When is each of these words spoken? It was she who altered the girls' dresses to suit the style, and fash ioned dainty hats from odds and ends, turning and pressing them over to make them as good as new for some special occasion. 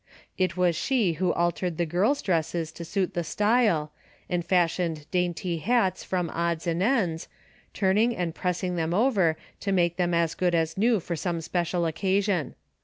It 0.35 0.57
was 0.57 0.75
she 0.75 1.13
who 1.13 1.31
altered 1.33 1.77
the 1.77 1.85
girls' 1.85 2.23
dresses 2.23 2.71
to 2.71 2.83
suit 2.83 3.13
the 3.13 3.23
style, 3.23 3.91
and 4.27 4.43
fash 4.43 4.77
ioned 4.77 5.05
dainty 5.11 5.59
hats 5.59 6.03
from 6.03 6.31
odds 6.31 6.65
and 6.65 6.81
ends, 6.81 7.27
turning 7.71 8.15
and 8.15 8.33
pressing 8.33 8.77
them 8.77 8.95
over 8.95 9.37
to 9.59 9.71
make 9.71 9.97
them 9.97 10.15
as 10.15 10.33
good 10.33 10.55
as 10.55 10.75
new 10.75 10.99
for 10.99 11.15
some 11.15 11.39
special 11.39 11.85
occasion. 11.85 12.55